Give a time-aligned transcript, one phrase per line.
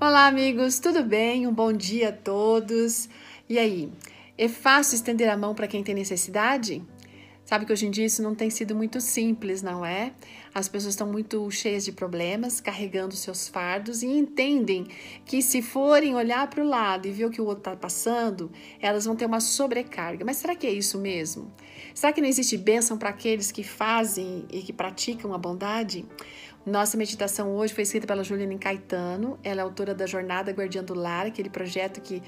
[0.00, 1.44] Olá, amigos, tudo bem?
[1.44, 3.08] Um bom dia a todos.
[3.48, 3.92] E aí,
[4.38, 6.80] é fácil estender a mão para quem tem necessidade?
[7.44, 10.12] Sabe que hoje em dia isso não tem sido muito simples, não é?
[10.54, 14.86] As pessoas estão muito cheias de problemas, carregando seus fardos e entendem
[15.24, 18.52] que se forem olhar para o lado e ver o que o outro está passando,
[18.80, 20.24] elas vão ter uma sobrecarga.
[20.24, 21.50] Mas será que é isso mesmo?
[21.92, 26.04] Será que não existe bênção para aqueles que fazem e que praticam a bondade?
[26.66, 30.92] Nossa meditação hoje foi escrita pela Juliane Caetano, ela é autora da Jornada Guardiã do
[30.94, 32.22] Lar, aquele projeto que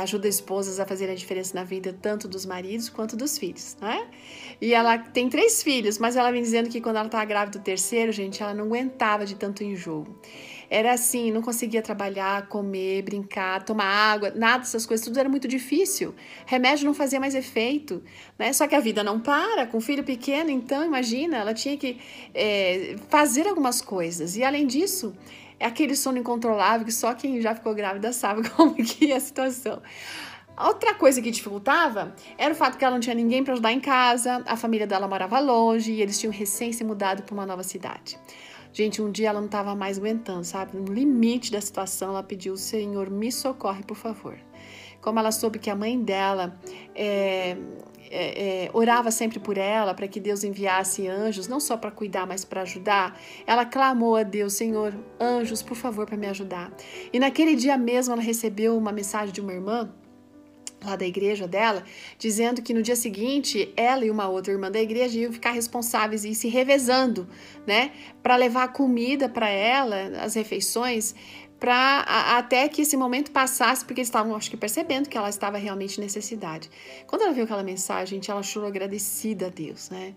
[0.00, 4.06] ajuda esposas a fazerem a diferença na vida tanto dos maridos quanto dos filhos, né?
[4.60, 7.62] E ela tem três filhos, mas ela vem dizendo que quando ela estava grávida do
[7.62, 10.06] terceiro, gente, ela não aguentava de tanto enjoo.
[10.70, 15.46] Era assim, não conseguia trabalhar, comer, brincar, tomar água, nada dessas coisas, tudo era muito
[15.46, 16.14] difícil.
[16.46, 18.02] Remédio não fazia mais efeito,
[18.38, 18.52] né?
[18.52, 21.98] Só que a vida não para, com filho pequeno, então imagina, ela tinha que
[22.34, 24.36] é, fazer algumas coisas.
[24.36, 25.14] E além disso,
[25.58, 29.20] é aquele sono incontrolável que só quem já ficou grávida sabe como que é a
[29.20, 29.82] situação.
[30.56, 33.80] Outra coisa que dificultava era o fato que ela não tinha ninguém para ajudar em
[33.80, 37.64] casa, a família dela morava longe e eles tinham recém se mudado para uma nova
[37.64, 38.16] cidade.
[38.72, 40.76] Gente, um dia ela não estava mais aguentando, sabe?
[40.76, 44.36] No limite da situação, ela pediu: Senhor, me socorre, por favor.
[45.00, 46.58] Como ela soube que a mãe dela
[46.94, 47.56] é,
[48.10, 52.26] é, é, orava sempre por ela, para que Deus enviasse anjos, não só para cuidar,
[52.26, 56.72] mas para ajudar, ela clamou a Deus: Senhor, anjos, por favor, para me ajudar.
[57.12, 59.92] E naquele dia mesmo ela recebeu uma mensagem de uma irmã
[60.84, 61.82] lá da igreja dela,
[62.18, 66.24] dizendo que no dia seguinte ela e uma outra irmã da igreja iam ficar responsáveis
[66.24, 67.26] e se revezando,
[67.66, 67.92] né,
[68.22, 71.14] para levar comida para ela, as refeições,
[71.64, 72.00] para
[72.36, 75.96] até que esse momento passasse, porque eles estavam, acho que, percebendo que ela estava realmente
[75.96, 76.68] em necessidade.
[77.06, 80.14] Quando ela viu aquela mensagem, ela chorou agradecida a Deus, né?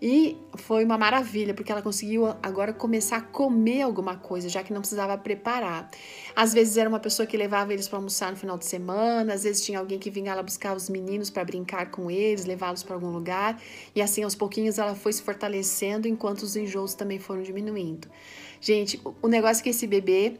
[0.00, 4.72] E foi uma maravilha, porque ela conseguiu agora começar a comer alguma coisa, já que
[4.72, 5.90] não precisava preparar.
[6.34, 9.42] Às vezes era uma pessoa que levava eles para almoçar no final de semana, às
[9.42, 12.94] vezes tinha alguém que vinha lá buscar os meninos para brincar com eles, levá-los para
[12.94, 13.60] algum lugar,
[13.94, 18.08] e assim aos pouquinhos ela foi se fortalecendo enquanto os enjoos também foram diminuindo.
[18.60, 20.38] Gente, o negócio é que esse bebê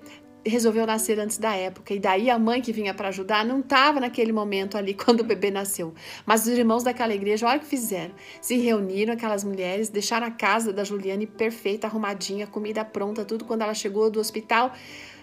[0.48, 1.94] resolveu nascer antes da época.
[1.94, 5.24] E daí a mãe que vinha para ajudar não estava naquele momento ali quando o
[5.24, 5.94] bebê nasceu.
[6.24, 8.14] Mas os irmãos daquela igreja, olha o que fizeram.
[8.40, 13.44] Se reuniram, aquelas mulheres, deixaram a casa da Juliane perfeita, arrumadinha, comida pronta, tudo.
[13.44, 14.72] Quando ela chegou do hospital,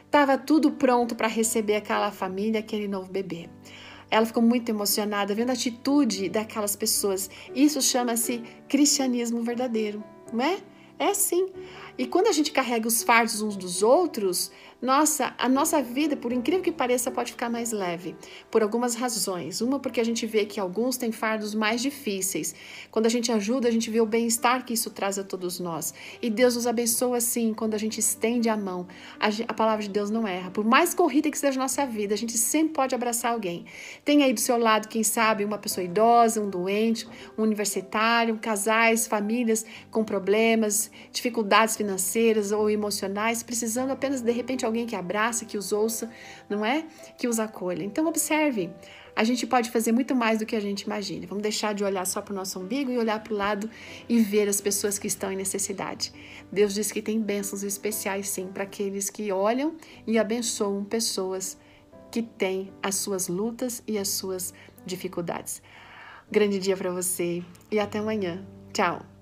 [0.06, 3.50] estava tudo pronto para receber aquela família, aquele novo bebê.
[4.12, 7.30] Ela ficou muito emocionada vendo a atitude daquelas pessoas.
[7.56, 10.58] Isso chama-se cristianismo verdadeiro, não é?
[11.00, 11.50] É assim.
[11.98, 16.34] E quando a gente carrega os fardos uns dos outros, nossa, a nossa vida, por
[16.34, 18.16] incrível que pareça, pode ficar mais leve,
[18.52, 19.62] por algumas razões.
[19.62, 22.54] Uma, porque a gente vê que alguns têm fardos mais difíceis.
[22.92, 25.94] Quando a gente ajuda, a gente vê o bem-estar que isso traz a todos nós.
[26.22, 28.88] E Deus nos abençoa assim, quando a gente estende a mão.
[29.20, 30.52] A, a palavra de Deus não erra.
[30.52, 33.66] Por mais corrida que seja a nossa vida, a gente sempre pode abraçar alguém.
[34.04, 39.08] Tem aí do seu lado, quem sabe, uma pessoa idosa, um doente, um universitário, casais,
[39.08, 41.83] famílias com problemas, dificuldades financeiras
[42.52, 46.10] ou emocionais, precisando apenas de repente alguém que abraça, que os ouça,
[46.50, 46.86] não é?
[47.18, 47.84] Que os acolha.
[47.84, 48.70] Então, observe.
[49.16, 51.28] A gente pode fazer muito mais do que a gente imagina.
[51.28, 53.70] Vamos deixar de olhar só para o nosso umbigo e olhar para o lado
[54.10, 56.12] e ver as pessoas que estão em necessidade.
[56.52, 59.76] Deus diz que tem bênçãos especiais, sim, para aqueles que olham
[60.08, 61.58] e abençoam pessoas
[62.12, 64.54] que têm as suas lutas e as suas
[64.86, 65.62] dificuldades.
[66.32, 68.44] Grande dia para você e até amanhã.
[68.72, 69.13] Tchau!